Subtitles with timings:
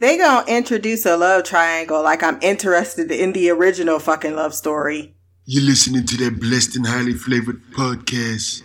[0.00, 5.16] They gonna introduce a love triangle like I'm interested in the original fucking love story.
[5.44, 8.62] You're listening to that blessed and highly flavored podcast.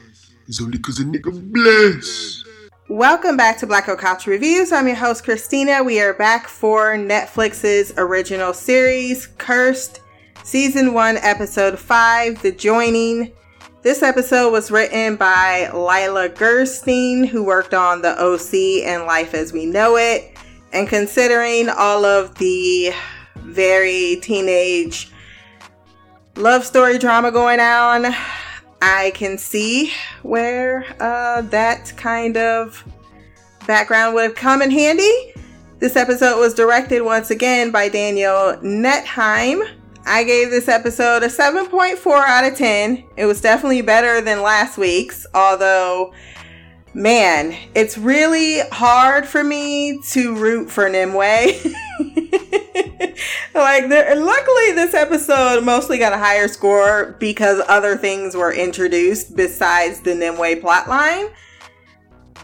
[0.47, 2.45] It's only cause a nigga blessed.
[2.87, 4.71] Welcome back to Black Girl Couch Reviews.
[4.71, 5.83] I'm your host, Christina.
[5.83, 10.01] We are back for Netflix's original series, Cursed,
[10.43, 13.33] Season 1, Episode 5, The Joining.
[13.81, 19.51] This episode was written by Leila Gerstein, who worked on The OC and Life as
[19.51, 20.32] We Know It.
[20.73, 22.91] And considering all of the
[23.35, 25.11] very teenage
[26.35, 28.07] love story drama going on,
[28.81, 32.83] I can see where uh, that kind of
[33.67, 35.33] background would have come in handy.
[35.79, 39.61] This episode was directed once again by Daniel Nettheim.
[40.05, 43.03] I gave this episode a 7.4 out of 10.
[43.15, 46.13] It was definitely better than last week's, although
[46.93, 51.13] man, it's really hard for me to root for Nimue.
[53.53, 60.01] like, luckily, this episode mostly got a higher score because other things were introduced besides
[60.01, 61.31] the Nimue plotline.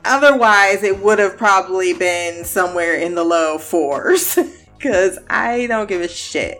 [0.06, 4.40] Otherwise, it would have probably been somewhere in the low fours
[4.78, 6.58] because I don't give a shit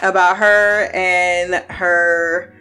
[0.00, 2.54] about her and her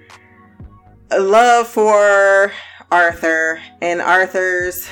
[1.11, 2.51] love for
[2.91, 4.87] Arthur and Arthur's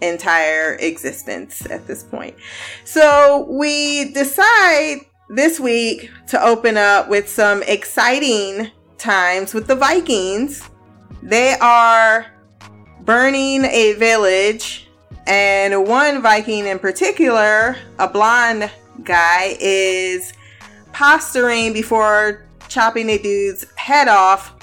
[0.00, 2.36] entire existence at this point.
[2.84, 10.68] So we decide this week to open up with some exciting times with the Vikings.
[11.22, 12.26] They are
[13.02, 14.88] burning a village,
[15.26, 18.70] and one Viking in particular, a blonde
[19.04, 20.32] guy, is
[20.92, 24.57] posturing before chopping a dude's head off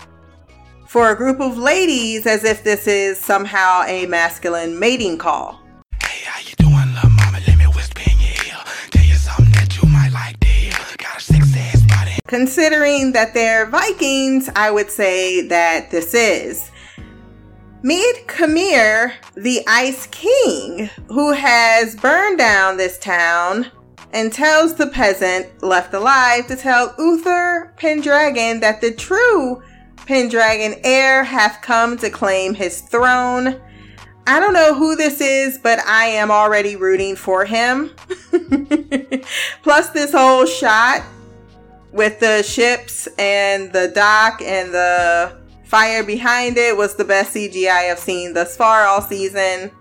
[0.96, 5.62] for a group of ladies as if this is somehow a masculine mating call.
[6.02, 7.40] Hey, how you doing, little mama?
[7.46, 8.64] Let me whisper in your ear.
[8.92, 10.72] Tell you something that you might like to hear.
[10.98, 12.14] Got a six ass body.
[12.28, 16.72] Considering that they're Vikings, I would say that this is.
[17.84, 23.70] Meet Kymir, the Ice King, who has burned down this town
[24.14, 29.62] and tells the peasant left alive to tell Uther Pendragon that the true
[30.06, 33.60] Pendragon heir hath come to claim his throne.
[34.28, 37.92] I don't know who this is, but I am already rooting for him.
[39.64, 41.04] Plus, this whole shot
[41.92, 47.92] with the ships and the dock and the fire behind it was the best CGI
[47.92, 49.72] I've seen thus far all season.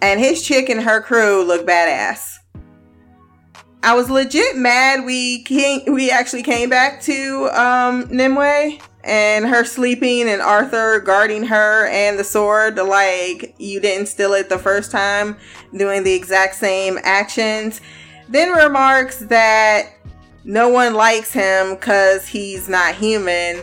[0.00, 2.38] And his chick and her crew look badass.
[3.84, 9.64] I was legit mad we came, we actually came back to um, Nimue and her
[9.64, 12.76] sleeping and Arthur guarding her and the sword.
[12.76, 15.36] Like you didn't steal it the first time
[15.76, 17.80] doing the exact same actions.
[18.28, 19.94] Then remarks that
[20.44, 23.62] no one likes him cuz he's not human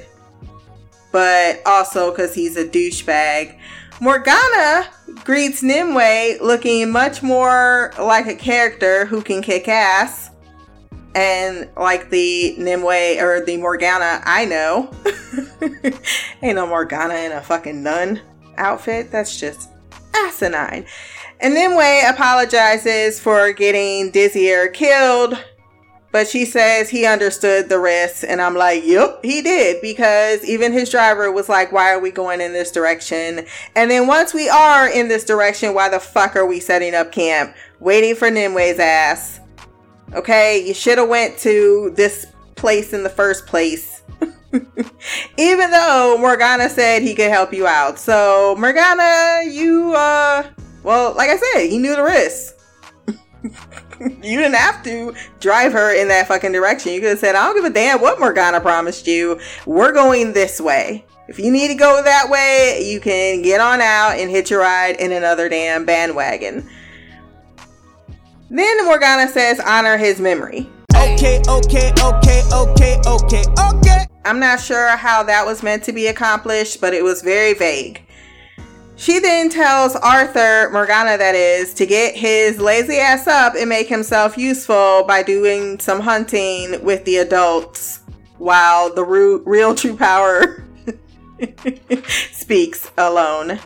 [1.12, 3.58] but also cuz he's a douchebag
[4.02, 4.88] Morgana
[5.26, 10.30] greets Nimue looking much more like a character who can kick ass
[11.16, 14.92] and like the Nimue or the Morgana I know.
[16.42, 18.22] Ain't no Morgana in a fucking nun
[18.58, 19.12] outfit.
[19.12, 19.70] That's just
[20.16, 20.86] asinine.
[21.42, 25.44] And Nimue apologizes for getting Dizzier killed,
[26.12, 28.24] but she says he understood the risks.
[28.24, 29.82] And I'm like, yep, he did.
[29.82, 33.46] Because even his driver was like, why are we going in this direction?
[33.76, 37.12] And then once we are in this direction, why the fuck are we setting up
[37.12, 37.56] camp?
[37.80, 39.40] Waiting for Nimue's ass
[40.14, 44.02] Okay, you should have went to this place in the first place.
[45.38, 48.00] Even though Morgana said he could help you out.
[48.00, 50.48] So, Morgana, you uh
[50.82, 52.56] well, like I said, he knew the risks.
[54.24, 56.94] you didn't have to drive her in that fucking direction.
[56.94, 59.40] You could have said, I don't give a damn what Morgana promised you.
[59.66, 61.06] We're going this way.
[61.28, 64.58] If you need to go that way, you can get on out and hitch a
[64.58, 66.68] ride in another damn bandwagon.
[68.50, 70.68] Then Morgana says, honor his memory.
[70.96, 74.06] Okay, okay, okay, okay, okay, okay.
[74.26, 78.02] I'm not sure how that was meant to be accomplished, but it was very vague.
[79.00, 83.88] She then tells Arthur, Morgana that is, to get his lazy ass up and make
[83.88, 88.02] himself useful by doing some hunting with the adults
[88.40, 90.66] while the real true power
[92.34, 93.58] speaks alone.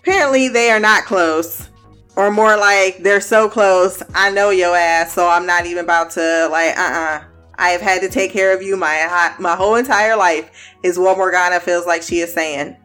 [0.00, 1.68] Apparently, they are not close.
[2.16, 6.10] Or more like they're so close i know your ass so i'm not even about
[6.10, 7.22] to like uh-uh.
[7.54, 10.50] I have had to take care of you my my whole entire life
[10.82, 12.76] is what morgana feels like she is saying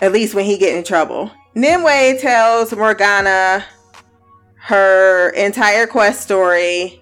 [0.00, 3.64] at least when he get in trouble nimue tells morgana
[4.56, 7.00] her entire quest story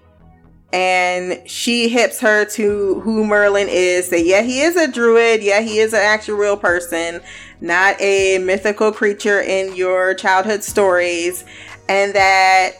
[0.71, 4.09] and she hips her to who Merlin is.
[4.09, 5.41] That yeah, he is a druid.
[5.41, 7.21] Yeah, he is an actual real person,
[7.59, 11.43] not a mythical creature in your childhood stories,
[11.87, 12.73] and that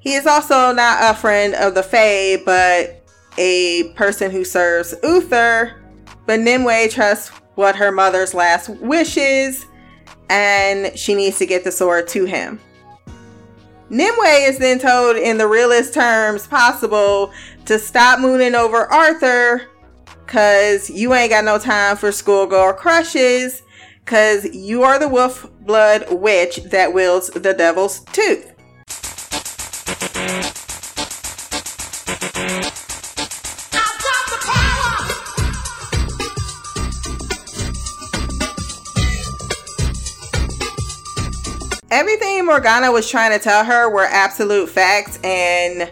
[0.00, 3.02] he is also not a friend of the Fae, but
[3.38, 5.82] a person who serves Uther.
[6.26, 9.66] But Nimue trusts what her mother's last wishes,
[10.30, 12.60] and she needs to get the sword to him.
[13.90, 17.32] Nimue is then told in the realest terms possible
[17.64, 19.62] to stop mooning over Arthur
[20.24, 23.64] because you ain't got no time for schoolgirl crushes
[24.04, 28.54] because you are the wolf blood witch that wields the devil's tooth.
[41.90, 45.90] Everything Morgana was trying to tell her were absolute facts, and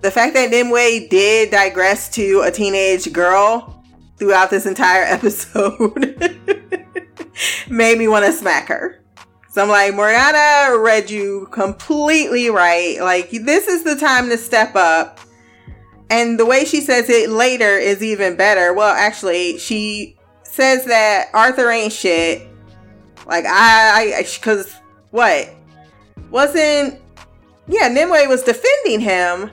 [0.00, 3.82] the fact that Nimue did digress to a teenage girl
[4.16, 6.36] throughout this entire episode
[7.68, 9.02] made me want to smack her.
[9.50, 12.98] So I'm like, Morgana read you completely right.
[13.00, 15.20] Like, this is the time to step up.
[16.10, 18.72] And the way she says it later is even better.
[18.72, 22.46] Well, actually, she says that Arthur ain't shit.
[23.26, 24.74] Like, I, I, cause
[25.10, 25.50] what?
[26.30, 27.00] Wasn't
[27.68, 29.50] yeah, Nimue was defending him.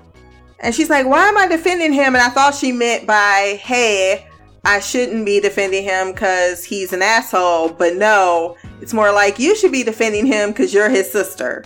[0.59, 2.15] And she's like, Why am I defending him?
[2.15, 4.27] And I thought she meant by, hey,
[4.63, 7.69] I shouldn't be defending him because he's an asshole.
[7.69, 11.63] But no, it's more like you should be defending him because you're his sister.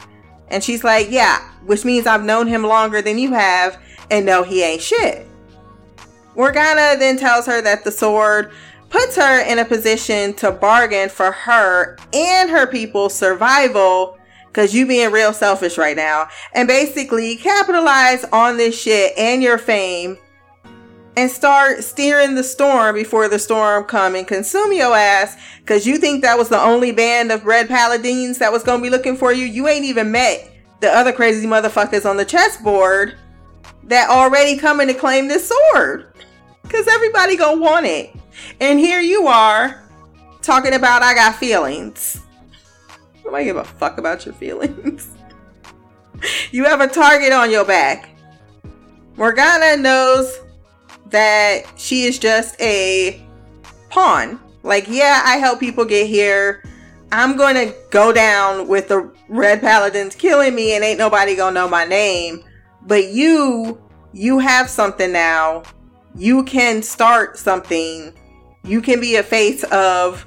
[0.49, 4.43] And she's like, Yeah, which means I've known him longer than you have, and no,
[4.43, 5.27] he ain't shit.
[6.35, 8.51] Morgana then tells her that the sword
[8.89, 14.87] puts her in a position to bargain for her and her people's survival because you
[14.87, 20.17] being real selfish right now and basically capitalize on this shit and your fame
[21.15, 25.97] and start steering the storm before the storm come and consume your ass because you
[25.97, 29.33] think that was the only band of red paladins that was gonna be looking for
[29.33, 29.45] you?
[29.45, 30.49] You ain't even met
[30.79, 33.15] the other crazy motherfuckers on the chessboard
[33.83, 36.13] that already coming to claim this sword
[36.63, 38.15] because everybody gonna want it
[38.59, 39.83] and here you are
[40.41, 42.21] talking about I got feelings.
[43.23, 45.09] Nobody give a fuck about your feelings.
[46.51, 48.09] you have a target on your back.
[49.15, 50.39] Morgana knows
[51.09, 53.21] that she is just a
[53.89, 54.39] pawn.
[54.63, 56.63] Like, yeah, I help people get here.
[57.11, 61.67] I'm to go down with the Red Paladins killing me and ain't nobody to know
[61.67, 62.43] my name.
[62.83, 63.81] But you,
[64.13, 65.63] you have something now.
[66.15, 68.13] You can start something
[68.63, 70.25] you can be a face of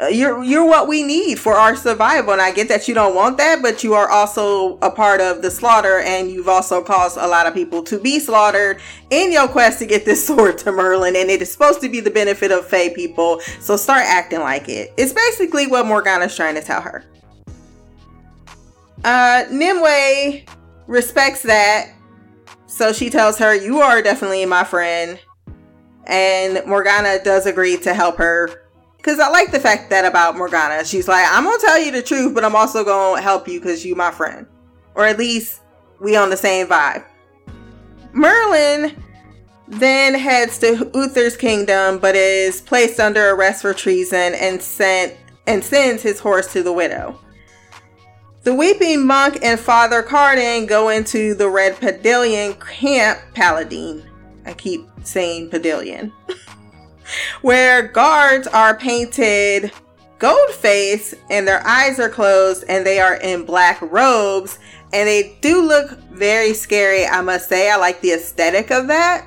[0.00, 2.32] uh, you're you're what we need for our survival.
[2.32, 5.42] And i get that you don't want that but you are also a part of
[5.42, 8.80] the slaughter and you've also caused a lot of people to be slaughtered
[9.10, 12.00] in your quest to get this sword to merlin and it is supposed to be
[12.00, 13.40] the benefit of Fae people.
[13.60, 14.92] So start acting like it.
[14.96, 17.04] It's basically what morgana's trying to tell her.
[19.04, 20.42] Uh nimue
[20.86, 21.92] respects that.
[22.66, 25.20] So she tells her you are definitely my friend
[26.06, 28.50] and Morgana does agree to help her.
[28.96, 30.84] Because I like the fact that about Morgana.
[30.84, 33.84] She's like, I'm to tell you the truth, but I'm also to help you because
[33.84, 34.46] you my friend.
[34.94, 35.60] Or at least
[36.00, 37.04] we on the same vibe.
[38.12, 39.02] Merlin
[39.68, 45.16] then heads to Uther's kingdom, but is placed under arrest for treason and sent
[45.46, 47.18] and sends his horse to the widow.
[48.42, 54.04] The weeping monk and Father Carden go into the Red Pavilion camp Paladin.
[54.46, 56.12] I keep saying pavilion,
[57.42, 59.72] where guards are painted
[60.18, 64.60] gold face and their eyes are closed and they are in black robes
[64.92, 67.70] and they do look very scary, I must say.
[67.70, 69.26] I like the aesthetic of that.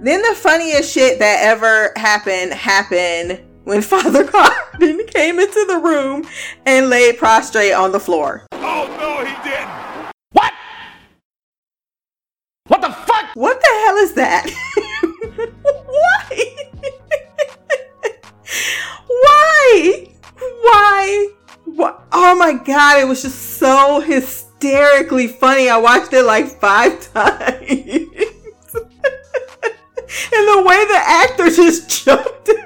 [0.00, 6.24] Then the funniest shit that ever happened happened when Father Carden came into the room
[6.64, 8.46] and laid prostrate on the floor.
[8.52, 9.68] Oh no, he didn't.
[10.32, 10.52] What?
[12.68, 13.34] What the fuck?
[13.34, 14.50] What the hell is that?
[15.86, 16.46] Why?
[20.62, 21.28] Why?
[21.64, 21.94] Why?
[22.12, 25.70] Oh my god, it was just so hysterically funny.
[25.70, 27.62] I watched it like five times.
[27.64, 28.08] and
[30.44, 32.56] the way the actor just jumped in.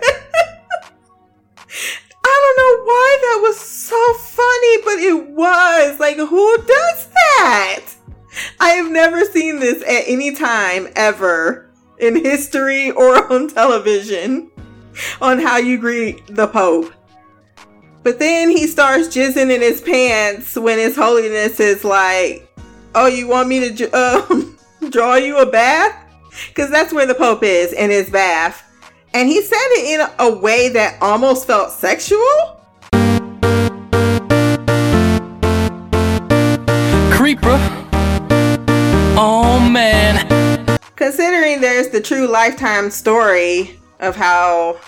[2.24, 6.00] I don't know why that was so funny, but it was.
[6.00, 7.84] Like, who does that?
[8.60, 14.50] I have never seen this at any time ever in history or on television
[15.20, 16.92] on how you greet the Pope.
[18.02, 22.48] But then he starts jizzing in his pants when His Holiness is like,
[22.94, 23.90] "Oh, you want me to
[24.30, 24.58] um,
[24.90, 25.96] draw you a bath?"
[26.48, 28.64] Because that's where the Pope is in his bath,
[29.14, 32.61] and he said it in a way that almost felt sexual.
[41.02, 44.78] Considering there's the true lifetime story of how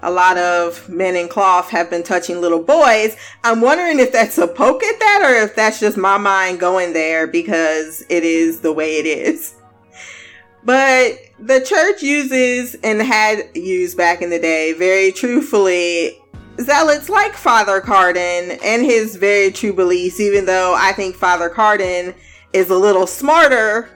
[0.00, 3.14] a lot of men in cloth have been touching little boys.
[3.44, 6.94] I'm wondering if that's a poke at that or if that's just my mind going
[6.94, 9.54] there because it is the way it is.
[10.64, 16.22] But the church uses and had used back in the day very truthfully
[16.58, 22.14] zealots like Father Carden and his very true beliefs, even though I think Father Carden
[22.54, 23.90] is a little smarter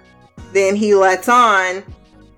[0.52, 1.82] than he lets on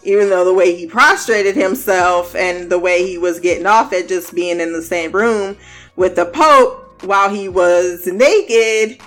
[0.08, 4.08] even though the way he prostrated himself and the way he was getting off at
[4.08, 5.56] just being in the same room
[5.96, 9.00] with the Pope while he was naked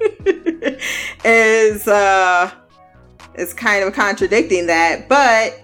[1.24, 2.50] is uh
[3.34, 5.08] is kind of contradicting that.
[5.08, 5.60] But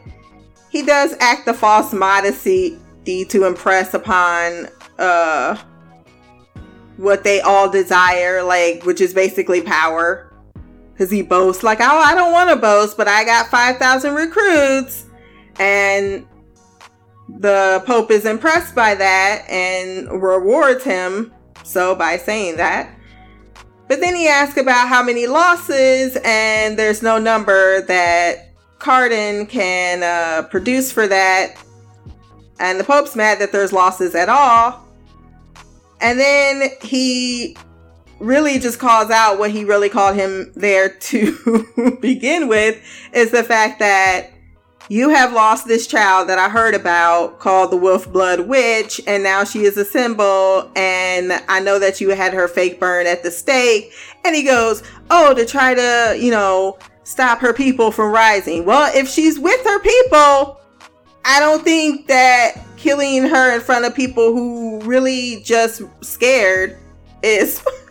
[0.71, 4.68] he does act the false modesty to impress upon
[4.99, 5.59] uh
[6.97, 10.33] what they all desire, like which is basically power
[10.94, 14.14] because he boasts like, "Oh, I don't want to boast, but I got five thousand
[14.14, 15.04] recruits,"
[15.58, 16.26] and
[17.28, 21.32] the Pope is impressed by that and rewards him
[21.62, 22.90] so by saying that.
[23.88, 30.02] But then he asks about how many losses, and there's no number that Carden can
[30.02, 31.56] uh, produce for that.
[32.60, 34.86] And the Pope's mad that there's losses at all.
[36.00, 37.56] And then he
[38.25, 43.45] really just calls out what he really called him there to begin with is the
[43.45, 44.31] fact that
[44.88, 49.23] you have lost this child that I heard about called the Wolf Blood Witch, and
[49.23, 50.71] now she is a symbol.
[50.76, 53.95] And I know that you had her fake burn at the stake.
[54.25, 58.66] And he goes, Oh, to try to, you know, stop her people from rising.
[58.66, 60.61] Well, if she's with her people,
[61.25, 66.76] I don't think that killing her in front of people who really just scared
[67.23, 67.64] is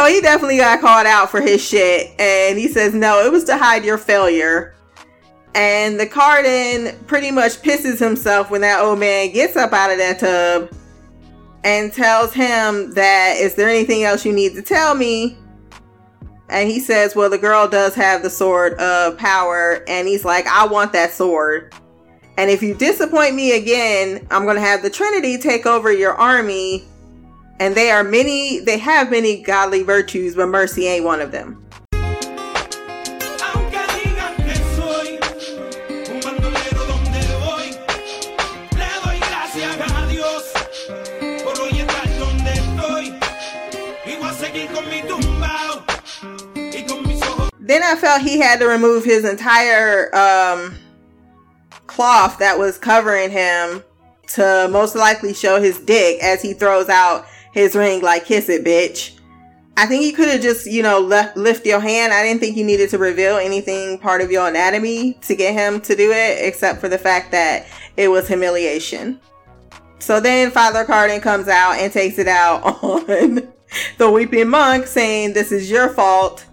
[0.00, 2.18] so he definitely got called out for his shit.
[2.18, 4.74] And he says, no, it was to hide your failure.
[5.54, 9.98] And the Carden pretty much pisses himself when that old man gets up out of
[9.98, 10.70] that tub
[11.64, 15.36] and tells him that, is there anything else you need to tell me?
[16.48, 19.84] And he says, well, the girl does have the sword of power.
[19.86, 21.74] And he's like, I want that sword.
[22.38, 26.14] And if you disappoint me again, I'm going to have the Trinity take over your
[26.14, 26.86] army
[27.60, 31.64] and they are many they have many godly virtues but mercy ain't one of them.
[47.60, 50.74] Then I felt he had to remove his entire um,
[51.86, 53.84] cloth that was covering him
[54.26, 58.64] to most likely show his dick as he throws out his ring like kiss it,
[58.64, 59.16] bitch.
[59.76, 62.12] I think you could have just, you know, left, lift your hand.
[62.12, 65.80] I didn't think you needed to reveal anything part of your anatomy to get him
[65.82, 67.66] to do it, except for the fact that
[67.96, 69.20] it was humiliation.
[69.98, 73.48] So then Father Carden comes out and takes it out on
[73.98, 76.44] the weeping monk, saying, This is your fault,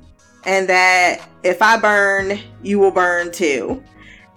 [0.46, 3.84] and that if I burn, you will burn too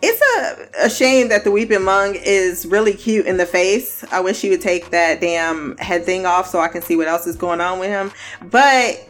[0.03, 4.05] it's a, a shame that the weeping monk is really cute in the face.
[4.11, 7.07] I wish he would take that damn head thing off so I can see what
[7.07, 8.11] else is going on with him.
[8.51, 9.07] But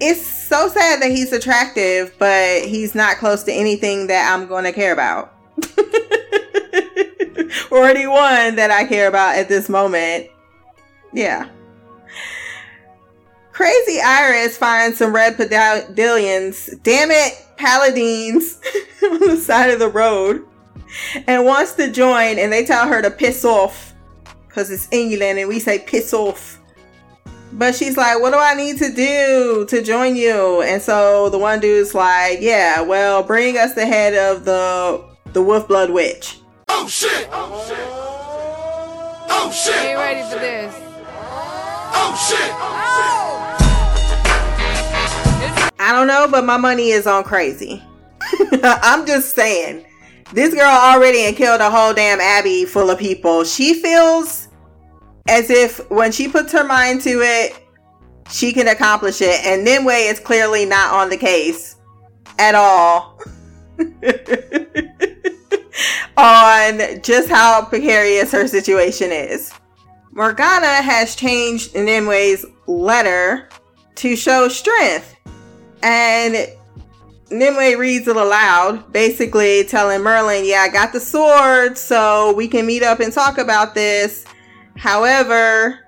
[0.00, 4.64] it's so sad that he's attractive, but he's not close to anything that I'm going
[4.64, 5.34] to care about.
[7.70, 10.28] or anyone that I care about at this moment.
[11.12, 11.48] Yeah.
[13.52, 16.80] Crazy Iris finds some red pedillions.
[16.82, 18.60] Damn it, paladins
[19.02, 20.46] on the side of the road
[21.26, 23.92] and wants to join and they tell her to piss off
[24.46, 26.60] because it's England and we say piss off.
[27.52, 30.62] But she's like, what do I need to do to join you?
[30.62, 35.42] And so the one dude's like, yeah, well, bring us the head of the the
[35.42, 36.40] wolf blood witch.
[36.68, 37.28] Oh shit!
[37.32, 37.78] Oh shit!
[39.30, 39.74] Oh shit!
[39.74, 40.74] Get ready for this.
[41.94, 42.50] Oh shit!
[42.52, 43.27] Oh!
[45.78, 47.82] I don't know, but my money is on crazy.
[48.62, 49.84] I'm just saying.
[50.32, 53.44] This girl already killed a whole damn abbey full of people.
[53.44, 54.48] She feels
[55.28, 57.62] as if when she puts her mind to it,
[58.30, 59.44] she can accomplish it.
[59.46, 61.76] And Nimue is clearly not on the case
[62.38, 63.18] at all.
[66.18, 69.52] on just how precarious her situation is.
[70.12, 73.48] Morgana has changed Nimue's letter
[73.94, 75.14] to show strength.
[75.82, 76.48] And
[77.30, 82.66] Nimue reads it aloud, basically telling Merlin, Yeah, I got the sword, so we can
[82.66, 84.24] meet up and talk about this.
[84.76, 85.80] However,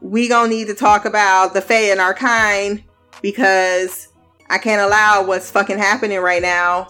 [0.00, 2.82] we gonna need to talk about the Fae and our kind
[3.22, 4.08] because
[4.48, 6.88] I can't allow what's fucking happening right now.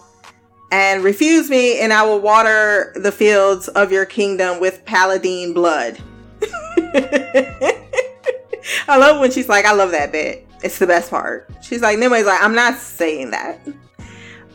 [0.71, 5.99] And refuse me, and I will water the fields of your kingdom with paladin blood.
[8.87, 10.47] I love when she's like, I love that bit.
[10.63, 11.49] It's the best part.
[11.61, 13.59] She's like, Nimue's like, I'm not saying that.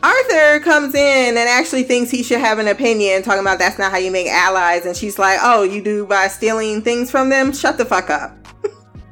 [0.03, 3.91] Arthur comes in and actually thinks he should have an opinion, talking about that's not
[3.91, 4.85] how you make allies.
[4.85, 7.51] And she's like, Oh, you do by stealing things from them?
[7.51, 8.37] Shut the fuck up.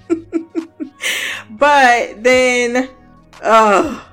[1.49, 2.89] but then,
[3.43, 4.07] oh,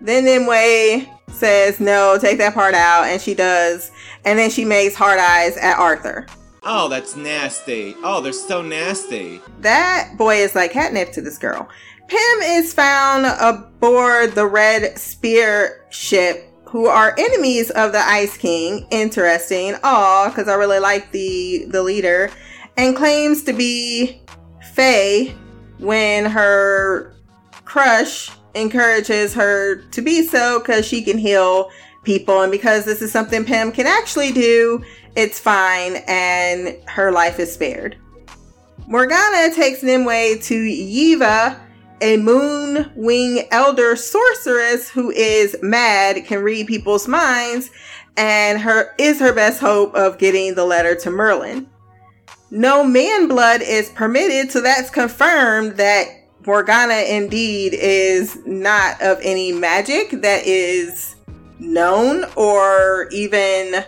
[0.00, 3.04] then Nimue says, No, take that part out.
[3.04, 3.90] And she does.
[4.26, 6.26] And then she makes hard eyes at Arthur.
[6.62, 7.94] Oh, that's nasty.
[8.02, 9.40] Oh, they're so nasty.
[9.60, 11.68] That boy is like catnip to this girl.
[12.08, 18.86] Pym is found aboard the Red Spear ship, who are enemies of the Ice King.
[18.90, 19.76] Interesting.
[19.82, 22.30] Aw, because I really like the the leader,
[22.76, 24.20] and claims to be
[24.74, 25.34] Fae
[25.78, 27.14] when her
[27.64, 31.70] crush encourages her to be so because she can heal
[32.02, 34.82] people, and because this is something Pym can actually do,
[35.16, 37.96] it's fine, and her life is spared.
[38.86, 41.60] Morgana takes Nimue to Yeva
[42.00, 47.70] a moon wing elder sorceress who is mad, can read people's minds,
[48.16, 51.68] and her is her best hope of getting the letter to Merlin.
[52.50, 56.06] No man blood is permitted, so that's confirmed that
[56.46, 61.16] Morgana indeed is not of any magic that is
[61.58, 63.84] known or even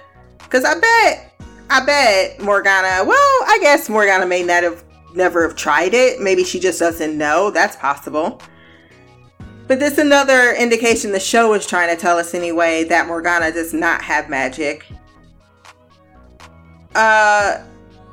[0.52, 1.34] because I bet
[1.70, 6.20] I bet Morgana well I guess Morgana may not have never have tried it.
[6.20, 7.50] Maybe she just doesn't know.
[7.50, 8.40] That's possible.
[9.66, 13.72] But this another indication the show is trying to tell us anyway that Morgana does
[13.72, 14.84] not have magic.
[16.94, 17.64] Uh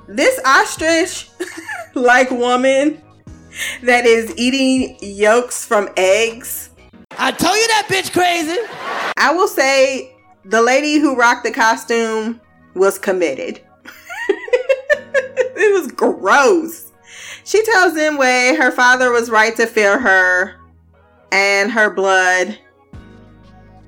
[0.08, 1.30] this ostrich
[1.94, 3.02] like woman
[3.84, 6.70] that is eating yolks from eggs.
[7.18, 8.58] I told you that bitch crazy.
[9.18, 10.16] I will say
[10.50, 12.42] the lady who rocked the costume
[12.74, 13.62] was committed.
[14.30, 16.92] it was gross.
[17.44, 20.56] She tells Nimue her father was right to fear her
[21.32, 22.58] and her blood,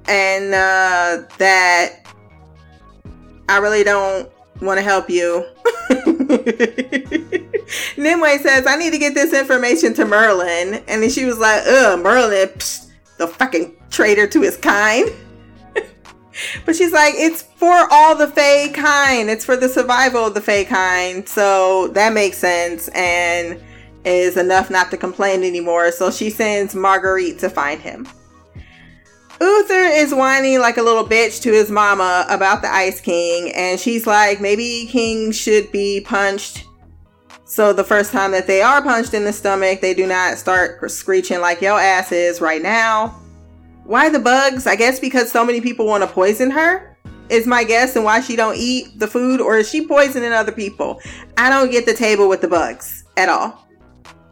[0.08, 2.06] and uh, that
[3.50, 4.30] I really don't
[4.62, 5.46] want to help you.
[7.98, 10.84] Nimue says, I need to get this information to Merlin.
[10.88, 12.50] And then she was like, ugh, Merlin,
[13.18, 15.10] the fucking traitor to his kind.
[16.66, 19.30] But she's like, it's for all the Fae kind.
[19.30, 21.28] It's for the survival of the Fae kind.
[21.28, 23.62] So that makes sense and
[24.04, 25.92] is enough not to complain anymore.
[25.92, 28.08] So she sends Marguerite to find him.
[29.40, 33.80] Uther is whining like a little bitch to his mama about the Ice King, and
[33.80, 36.66] she's like, maybe King should be punched.
[37.46, 40.90] So the first time that they are punched in the stomach, they do not start
[40.92, 43.20] screeching like yo asses right now.
[43.84, 44.68] Why the bugs?
[44.68, 46.98] I guess because so many people want to poison her
[47.30, 50.52] is my guess and why she don't eat the food or is she poisoning other
[50.52, 51.00] people?
[51.38, 53.68] I don't get the table with the bugs at all.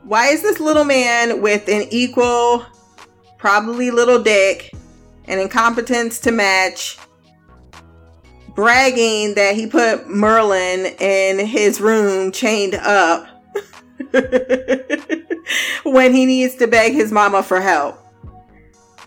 [0.04, 2.66] Why is this little man with an equal
[3.38, 4.74] probably little dick
[5.26, 6.98] and incompetence to match
[8.56, 13.28] bragging that he put Merlin in his room chained up
[15.84, 17.99] when he needs to beg his mama for help.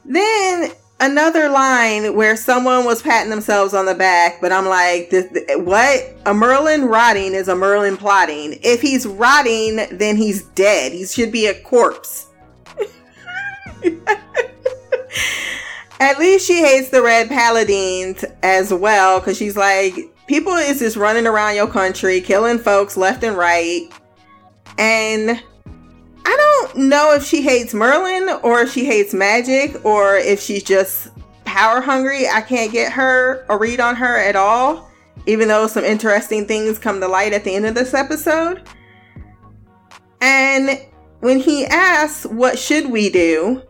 [0.04, 5.26] Then another line where someone was patting themselves on the back, but I'm like, this,
[5.58, 6.16] what?
[6.26, 8.58] A Merlin rotting is a Merlin plotting.
[8.62, 10.92] If he's rotting, then he's dead.
[10.92, 12.28] He should be a corpse.
[16.00, 19.94] At least she hates the red paladins as well, because she's like,
[20.26, 23.88] people is just running around your country, killing folks left and right.
[24.78, 25.42] And
[26.24, 30.62] I don't know if she hates Merlin or if she hates magic or if she's
[30.62, 31.08] just
[31.44, 32.28] power hungry.
[32.28, 34.90] I can't get her a read on her at all,
[35.26, 38.62] even though some interesting things come to light at the end of this episode.
[40.20, 40.80] And
[41.20, 43.62] when he asks, What should we do?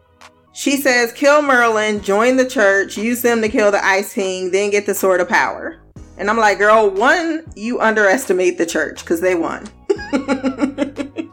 [0.53, 4.71] She says, Kill Merlin, join the church, use them to kill the Ice King, then
[4.71, 5.83] get the Sword of Power.
[6.19, 9.67] And I'm like, Girl, one, you underestimate the church because they won.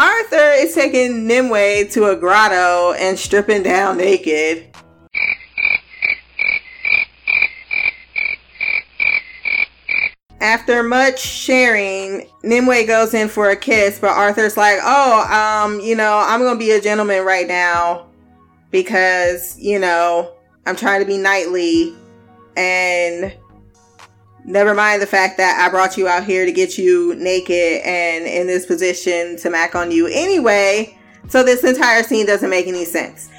[0.00, 4.74] Arthur is taking Nimue to a grotto and stripping down naked.
[10.40, 15.94] After much sharing, Nimue goes in for a kiss, but Arthur's like, "Oh, um, you
[15.94, 18.06] know, I'm going to be a gentleman right now
[18.70, 20.32] because, you know,
[20.64, 21.94] I'm trying to be knightly
[22.56, 23.34] and
[24.50, 28.26] never mind the fact that I brought you out here to get you naked and
[28.26, 30.98] in this position to mac on you anyway.
[31.28, 33.30] So this entire scene doesn't make any sense.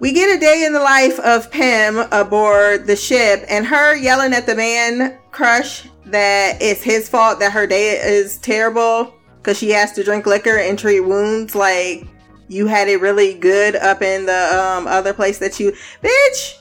[0.00, 4.32] We get a day in the life of Pym aboard the ship and her yelling
[4.32, 9.70] at the man crush that it's his fault that her day is terrible because she
[9.70, 12.06] has to drink liquor and treat wounds like
[12.46, 16.57] you had it really good up in the um, other place that you bitch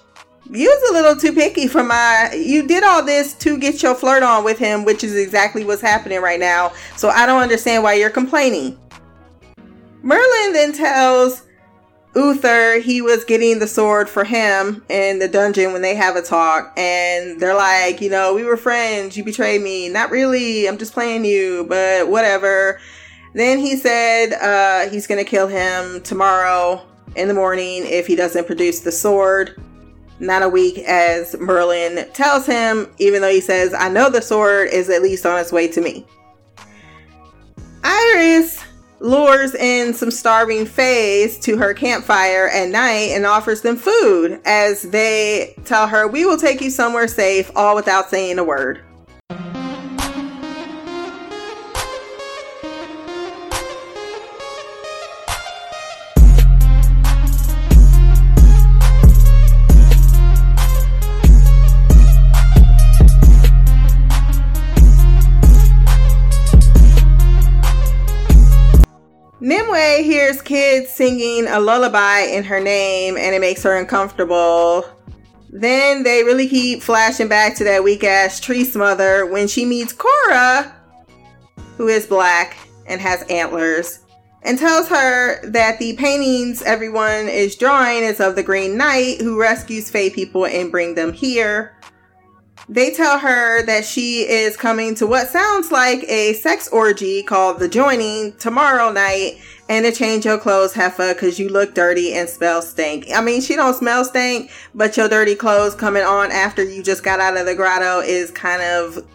[0.51, 3.95] you was a little too picky for my you did all this to get your
[3.95, 6.71] flirt on with him which is exactly what's happening right now.
[6.95, 8.77] So i don't understand why you're complaining.
[10.01, 11.43] Merlin then tells
[12.15, 16.21] uther he was getting the sword for him in the dungeon when they have a
[16.21, 19.89] talk and they're like you know we were friends you betrayed me.
[19.89, 22.79] Not really i'm just playing you but whatever.
[23.33, 26.81] Then he said uh, he's gonna kill him tomorrow
[27.15, 29.61] in the morning if he doesn't produce the sword
[30.19, 34.69] not a week as Merlin tells him, even though he says, I know the sword
[34.71, 36.05] is at least on its way to me.
[37.83, 38.63] Iris
[38.99, 44.81] lures in some starving fays to her campfire at night and offers them food as
[44.83, 48.81] they tell her, We will take you somewhere safe, all without saying a word.
[70.97, 74.83] Singing a lullaby in her name and it makes her uncomfortable.
[75.47, 79.93] Then they really keep flashing back to that weak ass tree smother when she meets
[79.93, 80.75] Cora,
[81.77, 82.57] who is black
[82.87, 83.99] and has antlers,
[84.41, 89.39] and tells her that the paintings everyone is drawing is of the Green Knight who
[89.39, 91.77] rescues Fae people and bring them here.
[92.67, 97.59] They tell her that she is coming to what sounds like a sex orgy called
[97.59, 102.29] The Joining tomorrow night and to change your clothes, Heffa, because you look dirty and
[102.29, 103.07] smell stink.
[103.13, 107.03] I mean, she don't smell stink, but your dirty clothes coming on after you just
[107.03, 109.05] got out of the grotto is kind of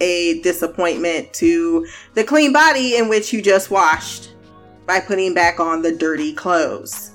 [0.00, 4.32] a disappointment to the clean body in which you just washed
[4.86, 7.12] by putting back on the dirty clothes.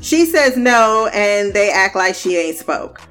[0.00, 3.02] She says no, and they act like she ain't spoke.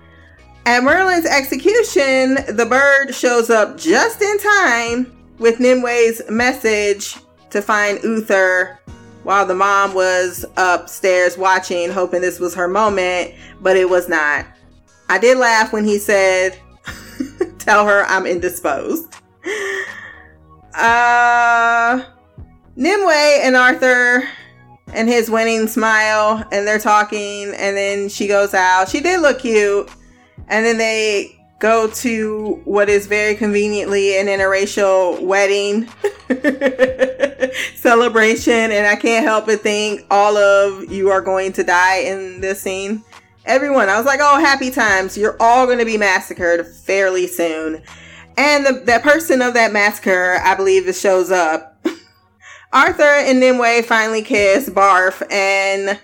[0.66, 7.18] At Merlin's execution, the bird shows up just in time with Nimue's message
[7.52, 8.80] to find Uther
[9.24, 14.46] while the mom was upstairs watching, hoping this was her moment, but it was not.
[15.10, 16.58] I did laugh when he said,
[17.60, 19.14] Tell her I'm indisposed.
[20.74, 22.04] Uh,
[22.76, 24.24] Nimue and Arthur
[24.94, 28.88] and his winning smile, and they're talking, and then she goes out.
[28.88, 29.90] She did look cute
[30.48, 35.88] and then they go to what is very conveniently an interracial wedding
[37.76, 42.42] celebration and i can't help but think all of you are going to die in
[42.42, 43.04] this scene.
[43.46, 45.18] Everyone i was like oh happy times.
[45.18, 47.82] You're all going to be massacred fairly soon.
[48.38, 51.84] And the, that person of that massacre i believe it shows up.
[52.74, 56.00] Arthur and nimue finally kiss barf and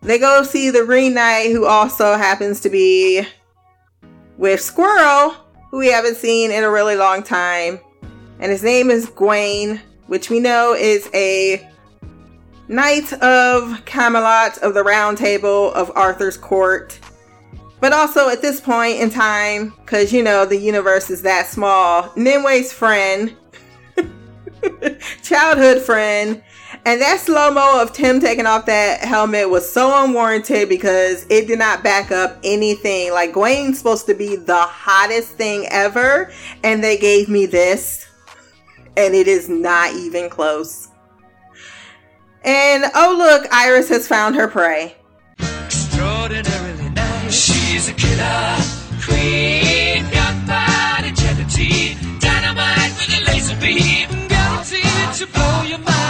[0.00, 3.26] they go see the green knight who also happens to be
[4.38, 5.34] with Squirrel,
[5.70, 7.80] who we haven't seen in a really long time.
[8.40, 11.68] And his name is Gawain, which we know is a
[12.68, 16.98] knight of Camelot of the Round Table of Arthur's court.
[17.80, 22.12] But also at this point in time, because you know the universe is that small,
[22.16, 23.34] Nimue's friend,
[25.22, 26.42] childhood friend,
[26.84, 31.46] and that slow mo of Tim taking off that helmet was so unwarranted because it
[31.46, 33.12] did not back up anything.
[33.12, 36.32] Like Gawain's supposed to be the hottest thing ever,
[36.64, 38.06] and they gave me this,
[38.96, 40.88] and it is not even close.
[42.44, 44.96] And oh look, Iris has found her prey.
[45.38, 47.32] Extraordinarily nice.
[47.32, 48.56] She's a killer
[49.04, 50.04] queen,
[52.18, 56.01] dynamite with a laser beam, guaranteed to blow your mind.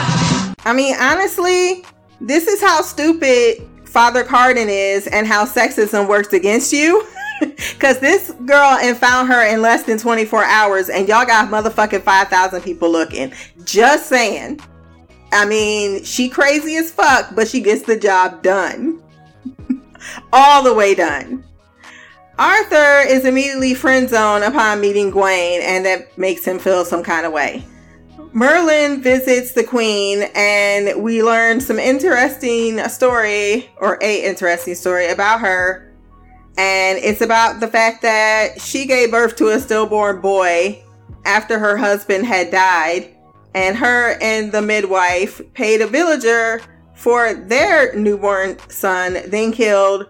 [0.64, 1.84] I mean, honestly,
[2.20, 7.06] this is how stupid Father Carden is and how sexism works against you.
[7.78, 12.02] Cause this girl and found her in less than 24 hours and y'all got motherfucking
[12.02, 13.32] 5,000 people looking.
[13.64, 14.60] Just saying.
[15.32, 19.02] I mean, she crazy as fuck, but she gets the job done.
[20.32, 21.44] All the way done.
[22.38, 27.26] Arthur is immediately friend zoned upon meeting Gwaine, and that makes him feel some kind
[27.26, 27.64] of way.
[28.34, 35.40] Merlin visits the queen, and we learn some interesting story, or a interesting story about
[35.40, 35.92] her.
[36.56, 40.82] And it's about the fact that she gave birth to a stillborn boy
[41.26, 43.14] after her husband had died,
[43.54, 46.62] and her and the midwife paid a villager
[46.94, 50.06] for their newborn son, then killed.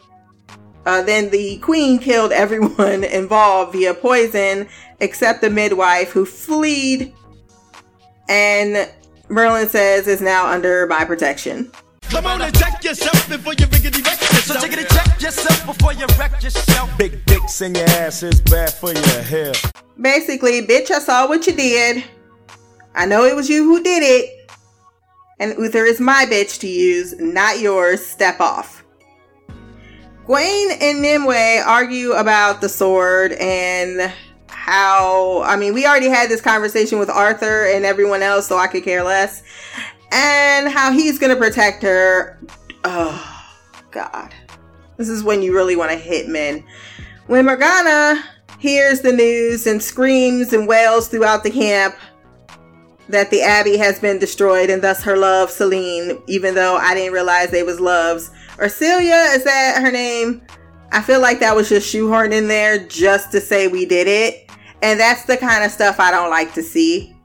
[0.86, 4.68] Uh, then the queen killed everyone involved via poison
[5.00, 7.12] except the midwife who fled
[8.32, 8.90] and
[9.28, 11.70] Merlin says is now under my protection.
[12.08, 14.44] Come on and check yourself before you riggedy wreck yourself.
[14.44, 16.90] So take it and check yourself before you wreck yourself.
[16.96, 19.52] Big dicks in your ass is bad for your hair.
[20.00, 22.04] Basically, bitch, I saw what you did.
[22.94, 24.50] I know it was you who did it.
[25.38, 28.04] And Uther is my bitch to use, not yours.
[28.04, 28.82] Step off.
[30.26, 34.10] Gwaine and Nimue argue about the sword and
[34.62, 38.68] how I mean we already had this conversation with Arthur and everyone else, so I
[38.68, 39.42] could care less.
[40.12, 42.38] And how he's gonna protect her.
[42.84, 43.44] Oh
[43.90, 44.32] God.
[44.98, 46.62] This is when you really want to hit men.
[47.26, 48.22] When Morgana
[48.60, 51.96] hears the news and screams and wails throughout the camp
[53.08, 57.14] that the abbey has been destroyed and thus her love Celine, even though I didn't
[57.14, 58.30] realize they was loves.
[58.58, 60.40] Or Celia, is that her name?
[60.92, 64.51] I feel like that was just shoehorned in there just to say we did it.
[64.82, 67.16] And that's the kind of stuff I don't like to see.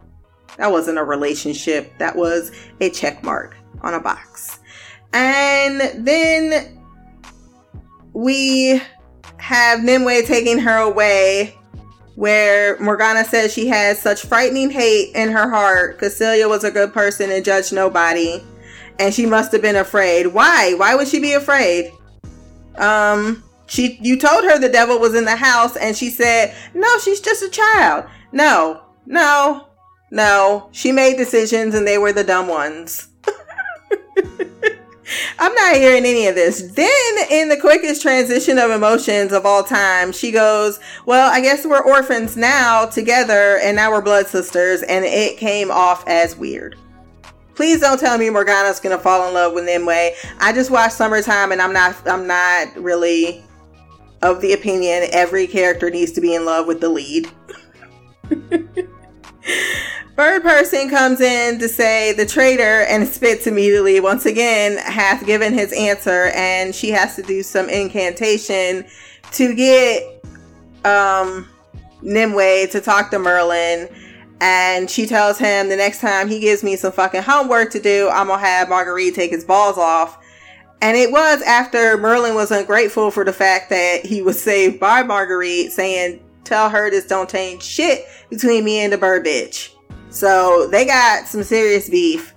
[0.58, 4.60] That wasn't a relationship, that was a check mark on a box.
[5.13, 6.82] And then
[8.13, 8.82] we
[9.38, 11.56] have Nimue taking her away,
[12.15, 16.72] where Morgana says she has such frightening hate in her heart because Celia was a
[16.72, 18.43] good person and judged nobody.
[19.00, 20.28] And she must have been afraid.
[20.28, 20.74] Why?
[20.74, 21.91] Why would she be afraid?
[22.78, 26.97] Um, she you told her the devil was in the house and she said, "No,
[26.99, 28.82] she's just a child." No.
[29.06, 29.67] No.
[30.12, 30.69] No.
[30.71, 33.10] She made decisions and they were the dumb ones.
[35.39, 36.62] I'm not hearing any of this.
[36.73, 41.65] Then, in the quickest transition of emotions of all time, she goes, Well, I guess
[41.65, 46.75] we're orphans now together, and now we're blood sisters, and it came off as weird.
[47.56, 50.12] Please don't tell me Morgana's gonna fall in love with Nimue.
[50.39, 53.43] I just watched Summertime, and I'm not, I'm not really
[54.21, 57.32] of the opinion every character needs to be in love with the lead.
[60.15, 65.53] Third person comes in to say the traitor and spits immediately once again hath given
[65.53, 68.86] his answer and she has to do some incantation
[69.34, 70.25] to get
[70.84, 71.47] um
[72.01, 73.88] Nimue to talk to Merlin
[74.39, 78.10] and she tells him the next time he gives me some fucking homework to do,
[78.10, 80.23] I'm gonna have Marguerite take his balls off.
[80.82, 85.04] And it was after Merlin was ungrateful for the fact that he was saved by
[85.04, 89.74] Marguerite, saying, Tell her this don't change shit between me and the bird bitch.
[90.10, 92.34] So they got some serious beef.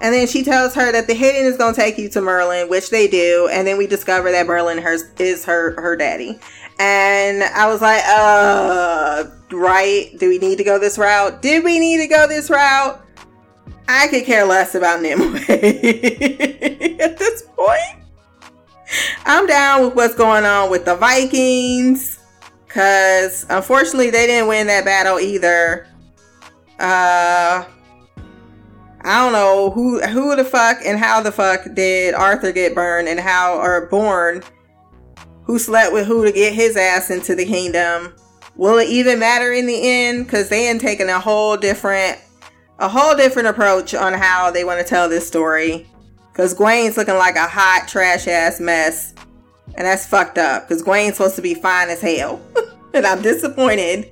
[0.00, 2.90] And then she tells her that the hidden is gonna take you to Merlin, which
[2.90, 6.38] they do, and then we discover that Merlin her, is her her daddy.
[6.78, 10.10] And I was like, uh, right?
[10.18, 11.40] Do we need to go this route?
[11.40, 13.03] Did we need to go this route?
[13.88, 18.04] I could care less about Nimue at this point.
[19.26, 22.18] I'm down with what's going on with the Vikings
[22.66, 25.86] because unfortunately they didn't win that battle either.
[26.78, 27.64] Uh,
[29.06, 33.08] I don't know who who the fuck and how the fuck did Arthur get burned
[33.08, 34.42] and how or born.
[35.44, 38.14] Who slept with who to get his ass into the kingdom?
[38.56, 40.24] Will it even matter in the end?
[40.24, 42.18] Because they ain't taking a whole different
[42.78, 45.86] a whole different approach on how they want to tell this story.
[46.32, 49.14] Because Gwaine's looking like a hot, trash ass mess.
[49.76, 50.68] And that's fucked up.
[50.68, 52.40] Because Gwaine's supposed to be fine as hell.
[52.94, 54.10] and I'm disappointed.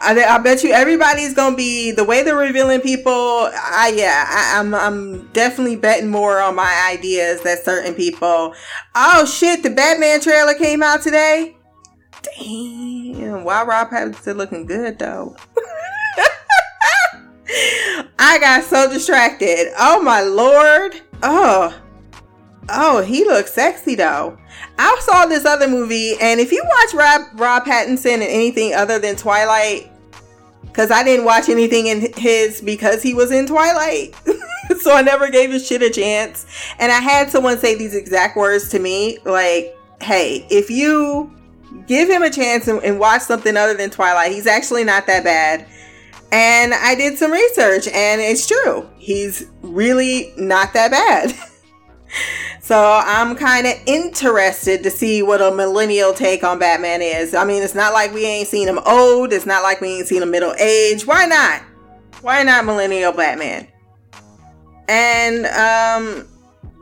[0.00, 3.12] I, I, bet you everybody's gonna be the way they're revealing people.
[3.12, 8.54] I yeah, I, I'm I'm definitely betting more on my ideas that certain people.
[8.94, 9.62] Oh shit!
[9.62, 11.56] The Batman trailer came out today.
[12.38, 13.44] Damn!
[13.44, 15.36] Why Rob Pattinson looking good though?
[18.22, 19.72] I got so distracted.
[19.78, 21.00] Oh my lord.
[21.22, 21.74] Oh.
[22.68, 24.36] Oh, he looks sexy though.
[24.78, 28.98] I saw this other movie, and if you watch Rob Rob Pattinson in anything other
[28.98, 29.90] than Twilight,
[30.62, 34.14] because I didn't watch anything in his because he was in Twilight.
[34.80, 36.46] so I never gave his shit a chance.
[36.78, 41.34] And I had someone say these exact words to me like, hey, if you
[41.86, 45.24] give him a chance and, and watch something other than Twilight, he's actually not that
[45.24, 45.66] bad.
[46.32, 48.88] And I did some research and it's true.
[48.98, 51.34] He's really not that bad.
[52.70, 57.34] So I'm kind of interested to see what a millennial take on Batman is.
[57.34, 59.32] I mean, it's not like we ain't seen him old.
[59.32, 61.04] It's not like we ain't seen him middle age.
[61.04, 61.62] Why not?
[62.22, 63.66] Why not millennial Batman?
[64.88, 66.28] And um,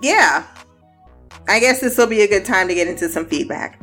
[0.03, 0.47] yeah,
[1.49, 3.81] I guess this will be a good time to get into some feedback.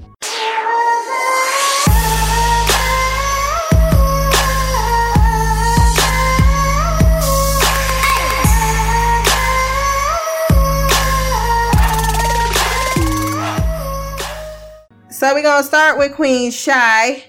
[15.16, 17.24] So we're gonna start with Queen Shy,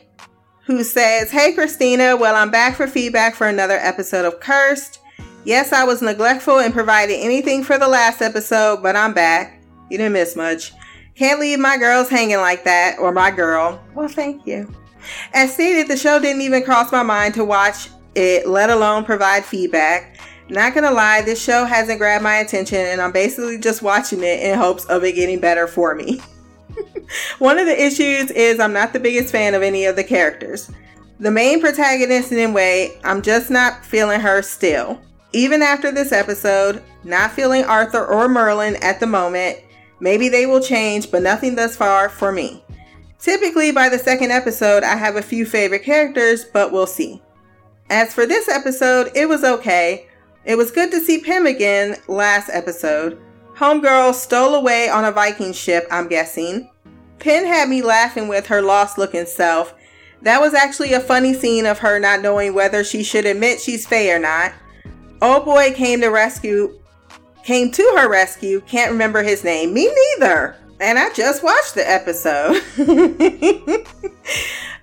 [0.64, 4.98] who says, Hey Christina, well, I'm back for feedback for another episode of Cursed.
[5.44, 9.62] Yes, I was neglectful and provided anything for the last episode, but I'm back.
[9.88, 10.72] You didn't miss much.
[11.14, 13.80] Can't leave my girls hanging like that, or my girl.
[13.94, 14.68] Well, thank you.
[15.32, 19.44] As stated, the show didn't even cross my mind to watch it, let alone provide
[19.44, 20.18] feedback.
[20.48, 24.40] Not gonna lie, this show hasn't grabbed my attention, and I'm basically just watching it
[24.40, 26.20] in hopes of it getting better for me.
[27.38, 30.70] One of the issues is I'm not the biggest fan of any of the characters.
[31.18, 35.00] The main protagonist, Nimue, I'm just not feeling her still.
[35.32, 39.58] Even after this episode, not feeling Arthur or Merlin at the moment.
[40.00, 42.62] Maybe they will change, but nothing thus far for me.
[43.18, 47.22] Typically, by the second episode, I have a few favorite characters, but we'll see.
[47.88, 50.06] As for this episode, it was okay.
[50.44, 53.18] It was good to see Pym again last episode.
[53.54, 56.70] Homegirl stole away on a Viking ship, I'm guessing.
[57.18, 59.74] Pym had me laughing with her lost looking self.
[60.22, 63.86] That was actually a funny scene of her not knowing whether she should admit she's
[63.86, 64.52] Fae or not.
[65.22, 66.78] Old boy came to rescue,
[67.42, 68.60] came to her rescue.
[68.66, 69.72] Can't remember his name.
[69.72, 70.56] Me neither.
[70.80, 72.62] And I just watched the episode.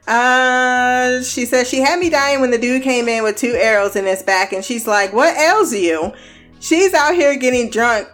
[0.08, 3.96] uh, she said she had me dying when the dude came in with two arrows
[3.96, 6.12] in his back, and she's like, "What ails you?"
[6.60, 8.08] She's out here getting drunk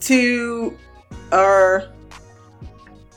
[0.00, 0.78] to,
[1.32, 1.92] or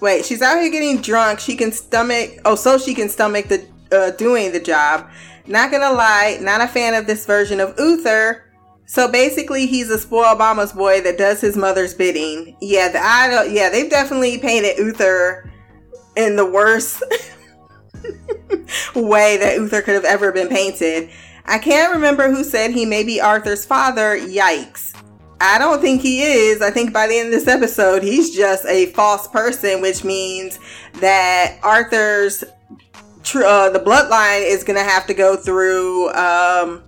[0.01, 1.39] wait, she's out here getting drunk.
[1.39, 2.39] She can stomach.
[2.45, 5.10] Oh, so she can stomach the uh, doing the job.
[5.47, 8.41] Not gonna lie, not a fan of this version of Uther.
[8.88, 12.55] So basically, he's a spoiled mama's boy that does his mother's bidding.
[12.62, 15.51] Yeah, the, I don't, yeah, they've definitely painted Uther
[16.15, 17.03] in the worst
[18.95, 21.10] way that Uther could have ever been painted.
[21.45, 24.17] I can't remember who said he may be Arthur's father.
[24.17, 24.93] Yikes.
[25.45, 26.62] I don't think he is.
[26.62, 30.60] I think by the end of this episode, he's just a false person, which means
[30.95, 36.84] that Arthur's uh, the bloodline is gonna have to go through, um,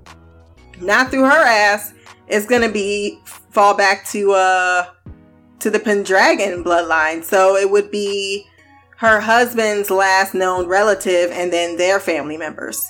[0.79, 1.93] not through her ass.
[2.27, 3.19] It's gonna be
[3.51, 4.85] fall back to uh
[5.59, 7.23] to the Pendragon bloodline.
[7.23, 8.45] So it would be
[8.97, 12.85] her husband's last known relative and then their family members.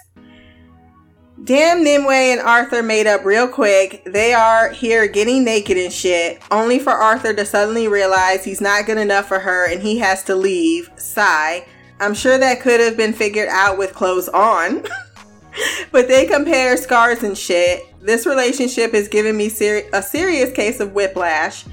[1.43, 4.03] Damn, Nimue and Arthur made up real quick.
[4.05, 8.87] They are here getting naked and shit, only for Arthur to suddenly realize he's not
[8.87, 10.89] good enough for her and he has to leave.
[10.95, 11.65] Sigh.
[11.99, 14.83] I'm sure that could have been figured out with clothes on.
[15.91, 17.83] but they compare scars and shit.
[18.01, 21.65] This relationship is giving me ser- a serious case of whiplash.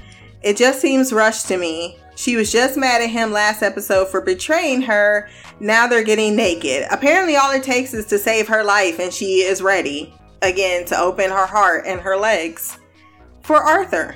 [0.43, 1.97] It just seems rushed to me.
[2.15, 5.29] She was just mad at him last episode for betraying her.
[5.59, 6.87] Now they're getting naked.
[6.89, 10.99] Apparently, all it takes is to save her life, and she is ready again to
[10.99, 12.77] open her heart and her legs
[13.43, 14.15] for Arthur.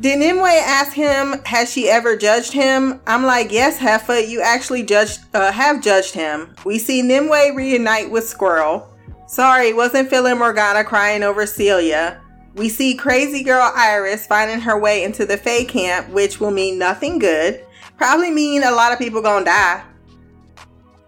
[0.00, 3.00] Did Nimue ask him, has she ever judged him?
[3.06, 6.54] I'm like, yes, Heffa, you actually judged, uh, have judged him.
[6.64, 8.88] We see Nimue reunite with Squirrel.
[9.26, 12.20] Sorry, wasn't feeling Morgana crying over Celia.
[12.58, 16.76] We see crazy girl Iris finding her way into the Fae camp, which will mean
[16.76, 17.64] nothing good.
[17.96, 19.84] Probably mean a lot of people gonna die.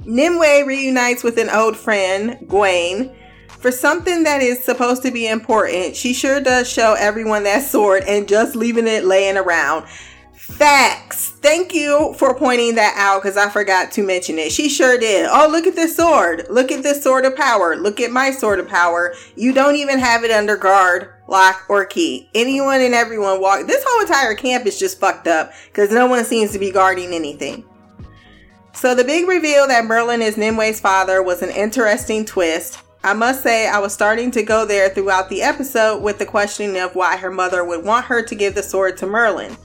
[0.05, 3.13] Nimue reunites with an old friend, Gwen.
[3.49, 8.05] For something that is supposed to be important, she sure does show everyone that sword
[8.07, 9.87] and just leaving it laying around.
[10.33, 11.29] Facts.
[11.43, 14.53] Thank you for pointing that out because I forgot to mention it.
[14.53, 15.29] She sure did.
[15.31, 16.47] Oh, look at this sword.
[16.51, 17.77] Look at this sword of power.
[17.77, 19.15] Look at my sword of power.
[19.37, 22.29] You don't even have it under guard, lock, or key.
[22.35, 23.67] Anyone and everyone walk.
[23.67, 27.15] This whole entire camp is just fucked up because no one seems to be guarding
[27.15, 27.65] anything.
[28.75, 32.83] So the big reveal that Merlin is Nimue's father was an interesting twist.
[33.03, 36.77] I must say, I was starting to go there throughout the episode with the questioning
[36.79, 39.57] of why her mother would want her to give the sword to Merlin.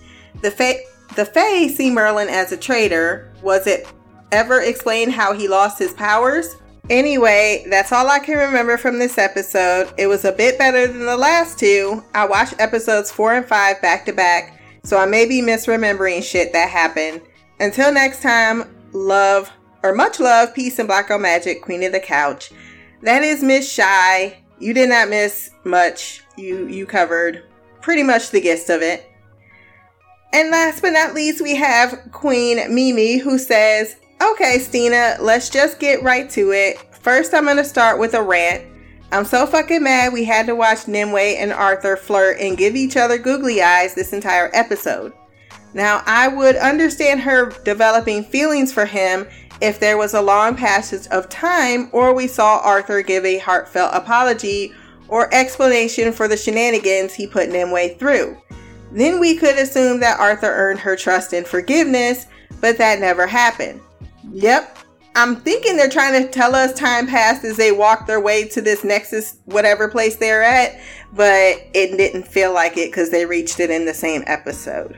[0.41, 0.79] The Fae,
[1.15, 3.33] the Fae see Merlin as a traitor.
[3.41, 3.87] Was it
[4.31, 6.55] ever explained how he lost his powers?
[6.89, 9.91] Anyway, that's all I can remember from this episode.
[9.97, 12.03] It was a bit better than the last two.
[12.13, 16.53] I watched episodes 4 and 5 back to back, so I may be misremembering shit
[16.53, 17.21] that happened.
[17.59, 21.99] Until next time, love, or much love, peace, and black girl magic, queen of the
[21.99, 22.51] couch.
[23.01, 24.37] That is Miss Shy.
[24.59, 26.23] You did not miss much.
[26.37, 27.45] You you covered
[27.81, 29.09] pretty much the gist of it.
[30.33, 33.95] And last but not least, we have Queen Mimi who says,
[34.31, 36.79] Okay, Stina, let's just get right to it.
[37.01, 38.65] First, I'm going to start with a rant.
[39.11, 42.97] I'm so fucking mad we had to watch Nimue and Arthur flirt and give each
[42.97, 45.13] other googly eyes this entire episode.
[45.75, 49.27] Now, I would understand her developing feelings for him
[49.61, 53.91] if there was a long passage of time or we saw Arthur give a heartfelt
[53.93, 54.73] apology
[55.07, 58.37] or explanation for the shenanigans he put Nimue through.
[58.91, 62.25] Then we could assume that Arthur earned her trust and forgiveness,
[62.59, 63.81] but that never happened.
[64.31, 64.77] Yep,
[65.15, 68.61] I'm thinking they're trying to tell us time passed as they walked their way to
[68.61, 70.77] this Nexus, whatever place they're at,
[71.13, 74.97] but it didn't feel like it because they reached it in the same episode.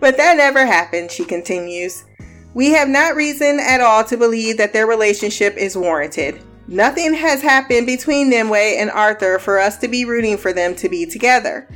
[0.00, 2.04] But that never happened, she continues.
[2.52, 6.42] We have not reason at all to believe that their relationship is warranted.
[6.68, 10.88] Nothing has happened between Nimue and Arthur for us to be rooting for them to
[10.88, 11.68] be together.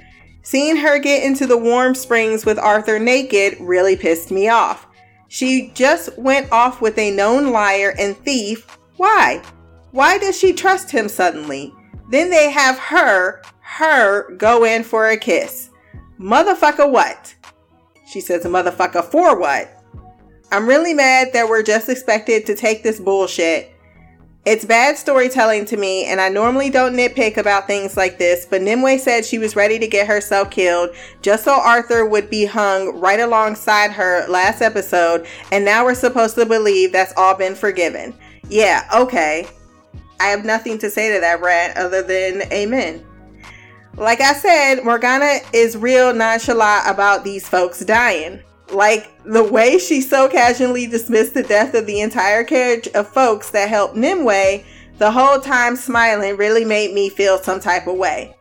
[0.42, 4.86] Seeing her get into the warm springs with Arthur naked really pissed me off.
[5.28, 8.78] She just went off with a known liar and thief.
[8.96, 9.42] Why?
[9.92, 11.72] Why does she trust him suddenly?
[12.10, 15.70] Then they have her, her, go in for a kiss.
[16.18, 17.34] Motherfucker, what?
[18.10, 19.70] She says, motherfucker, for what?
[20.50, 23.70] I'm really mad that we're just expected to take this bullshit.
[24.50, 28.62] It's bad storytelling to me, and I normally don't nitpick about things like this, but
[28.62, 30.88] Nimue said she was ready to get herself killed
[31.20, 36.34] just so Arthur would be hung right alongside her last episode, and now we're supposed
[36.36, 38.14] to believe that's all been forgiven.
[38.48, 39.46] Yeah, okay.
[40.18, 43.04] I have nothing to say to that rant other than amen.
[43.98, 48.42] Like I said, Morgana is real nonchalant about these folks dying.
[48.70, 53.50] Like the way she so casually dismissed the death of the entire carriage of folks
[53.50, 54.62] that helped Nimue
[54.98, 58.36] the whole time smiling really made me feel some type of way.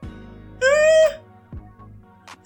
[0.59, 1.19] Mm,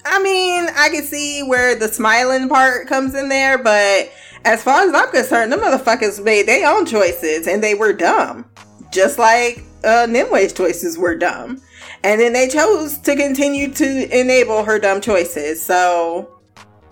[0.06, 4.12] I mean, I can see where the smiling part comes in there, but
[4.44, 8.46] as far as I'm concerned, the motherfuckers made their own choices and they were dumb.
[8.92, 11.62] Just like uh, Nimue's choices were dumb.
[12.04, 15.64] And then they chose to continue to enable her dumb choices.
[15.64, 16.41] So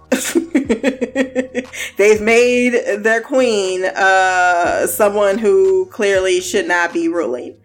[1.98, 7.56] they've made their queen uh, someone who clearly should not be ruling.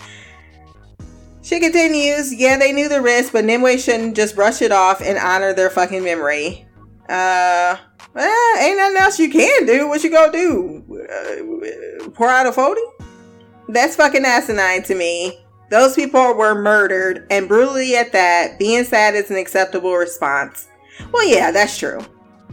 [1.42, 5.18] She continues, yeah, they knew the risk, but Nimue shouldn't just brush it off and
[5.18, 6.66] honor their fucking memory.
[7.09, 7.76] Uh,
[8.14, 9.86] well, ain't nothing else you can do.
[9.86, 11.07] What you gonna do?
[11.11, 12.80] Uh, pour out a 40?
[13.68, 15.38] That's fucking asinine to me.
[15.70, 20.68] Those people were murdered, and brutally at that, being sad is an acceptable response.
[21.12, 22.01] Well, yeah, that's true.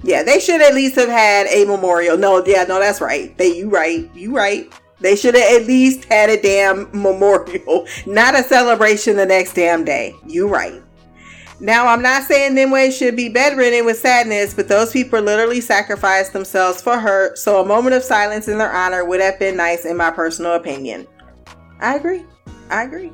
[0.04, 2.18] Yeah, they should at least have had a memorial.
[2.18, 3.38] No, yeah, no, that's right.
[3.38, 4.72] They, you right, you right.
[5.00, 9.84] They should have at least had a damn memorial, not a celebration the next damn
[9.84, 10.16] day.
[10.28, 10.82] You right.
[11.60, 16.34] Now, I'm not saying Nimue should be bedridden with sadness, but those people literally sacrificed
[16.34, 19.86] themselves for her, so a moment of silence in their honor would have been nice,
[19.86, 21.08] in my personal opinion.
[21.80, 22.26] I agree.
[22.72, 23.12] I agree.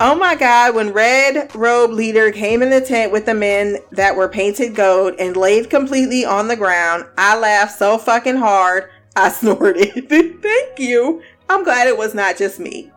[0.00, 4.16] Oh my God, when Red Robe Leader came in the tent with the men that
[4.16, 9.28] were painted gold and laid completely on the ground, I laughed so fucking hard, I
[9.30, 10.08] snorted.
[10.08, 11.22] Thank you.
[11.48, 12.90] I'm glad it was not just me.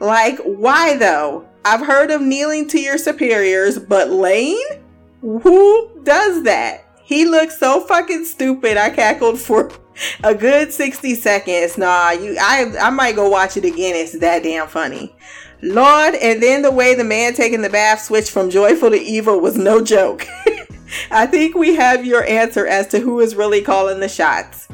[0.00, 1.46] Like, why though?
[1.66, 4.56] I've heard of kneeling to your superiors, but Lane?
[5.20, 6.86] Who does that?
[7.02, 8.78] He looks so fucking stupid.
[8.78, 9.70] I cackled for
[10.22, 11.78] a good 60 seconds.
[11.78, 13.94] Nah, you I I might go watch it again.
[13.96, 15.14] It's that damn funny.
[15.60, 19.40] Lord, and then the way the man taking the bath switched from joyful to evil
[19.40, 20.26] was no joke.
[21.10, 24.68] I think we have your answer as to who is really calling the shots.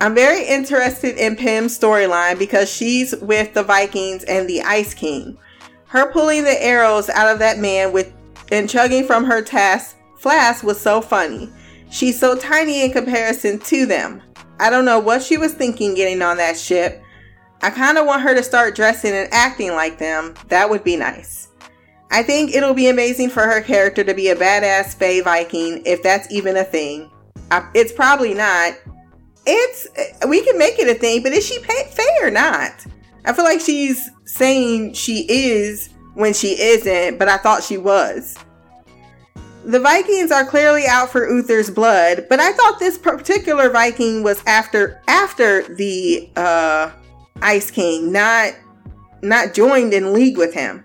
[0.00, 5.38] I'm very interested in Pym's storyline because she's with the Vikings and the Ice King.
[5.86, 8.12] Her pulling the arrows out of that man with
[8.50, 11.50] and chugging from her task flask was so funny.
[11.90, 14.22] She's so tiny in comparison to them.
[14.58, 17.02] I don't know what she was thinking getting on that ship.
[17.62, 20.34] I kind of want her to start dressing and acting like them.
[20.48, 21.48] That would be nice.
[22.10, 26.02] I think it'll be amazing for her character to be a badass Fae Viking, if
[26.02, 27.10] that's even a thing.
[27.50, 28.74] I, it's probably not.
[29.46, 32.86] It's eh, we can make it a thing, but is she Fae or not?
[33.24, 38.36] I feel like she's saying she is when she isn't, but I thought she was.
[39.64, 44.42] The Vikings are clearly out for Uther's blood, but I thought this particular Viking was
[44.46, 46.90] after after the uh,
[47.40, 48.52] Ice King, not
[49.22, 50.84] not joined in league with him.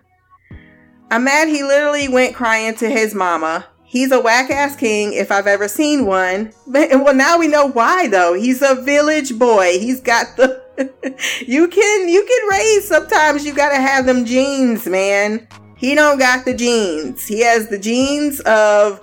[1.11, 3.67] I'm mad he literally went crying to his mama.
[3.83, 6.53] He's a whack ass king if I've ever seen one.
[6.67, 8.33] But well now we know why though.
[8.33, 9.79] He's a village boy.
[9.79, 10.61] He's got the
[11.45, 15.47] you can you can raise sometimes you gotta have them genes, man.
[15.79, 17.25] He don't got the genes.
[17.25, 18.99] He has the genes of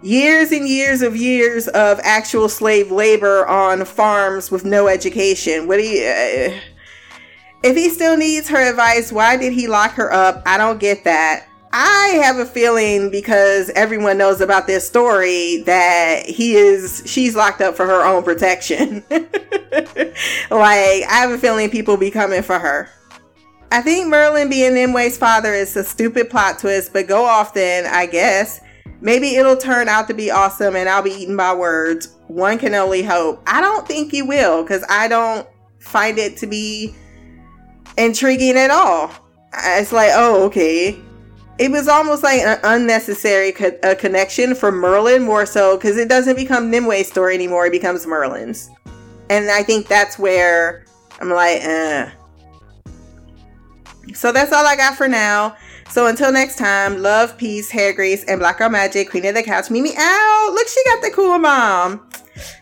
[0.00, 5.66] years and years of years of actual slave labor on farms with no education.
[5.66, 6.06] What do you?
[6.06, 6.60] Uh,
[7.64, 10.42] if he still needs her advice, why did he lock her up?
[10.46, 11.48] I don't get that.
[11.72, 17.60] I have a feeling because everyone knows about this story that he is she's locked
[17.60, 19.04] up for her own protection.
[19.10, 20.12] like
[20.52, 22.88] I have a feeling people be coming for her.
[23.74, 27.86] I think Merlin being Nimue's father is a stupid plot twist, but go off then,
[27.86, 28.60] I guess.
[29.00, 32.14] Maybe it'll turn out to be awesome and I'll be eaten by words.
[32.28, 33.42] One can only hope.
[33.48, 35.44] I don't think you will because I don't
[35.80, 36.94] find it to be
[37.98, 39.10] intriguing at all.
[39.52, 40.96] It's like, oh, okay.
[41.58, 46.08] It was almost like an unnecessary co- a connection for Merlin more so because it
[46.08, 47.66] doesn't become Nimue's story anymore.
[47.66, 48.70] It becomes Merlin's.
[49.30, 50.84] And I think that's where
[51.20, 52.12] I'm like, eh.
[54.14, 55.56] So that's all I got for now.
[55.90, 59.10] So until next time, love, peace, hair grease, and black girl magic.
[59.10, 60.50] Queen of the couch, Mimi out.
[60.52, 62.08] Look, she got the cool mom.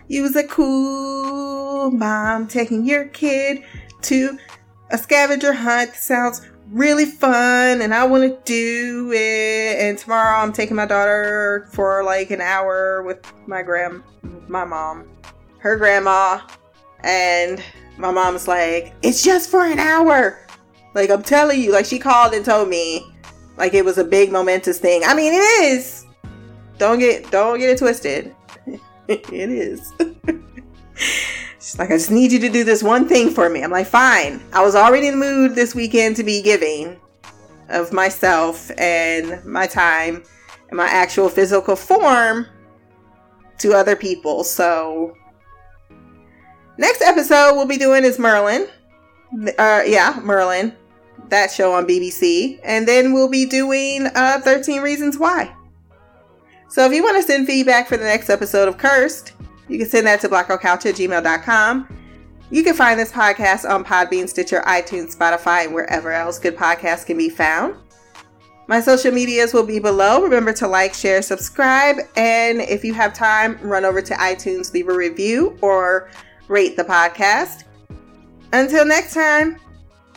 [0.09, 3.63] You was a cool mom taking your kid
[4.03, 4.39] to
[4.91, 5.95] a scavenger hunt.
[5.95, 9.79] Sounds really fun, and I want to do it.
[9.79, 14.03] And tomorrow, I'm taking my daughter for like an hour with my grand,
[14.49, 15.09] my mom,
[15.59, 16.41] her grandma,
[17.05, 17.63] and
[17.97, 20.39] my mom's like, "It's just for an hour."
[20.95, 23.07] Like I'm telling you, like she called and told me,
[23.57, 25.03] like it was a big momentous thing.
[25.05, 26.07] I mean, it is.
[26.79, 28.35] Don't get don't get it twisted.
[29.09, 29.93] it is.
[31.55, 33.63] She's like, I just need you to do this one thing for me.
[33.63, 34.43] I'm like, fine.
[34.53, 37.01] I was already in the mood this weekend to be giving
[37.69, 40.25] of myself and my time
[40.69, 42.47] and my actual physical form
[43.59, 44.43] to other people.
[44.43, 45.17] So,
[46.79, 48.67] next episode we'll be doing is Merlin.
[49.57, 50.77] Uh, yeah, Merlin
[51.29, 52.61] that show on BBC.
[52.63, 55.55] And then we'll be doing uh, 13 Reasons Why.
[56.69, 59.33] So if you want to send feedback for the next episode of Cursed,
[59.69, 61.99] you can send that to blackgirlcouch at gmail.com.
[62.51, 67.07] You can find this podcast on Podbean, Stitcher, iTunes, Spotify, and wherever else good podcasts
[67.07, 67.77] can be found.
[68.69, 70.23] My social medias will be below.
[70.23, 74.89] Remember to like, share, subscribe, and if you have time, run over to iTunes, leave
[74.89, 76.11] a review, or
[76.49, 77.65] rate the podcast.
[78.53, 79.59] Until next time,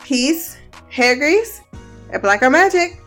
[0.03, 0.57] peace
[0.95, 1.61] hair grease,
[2.11, 3.01] and black girl magic.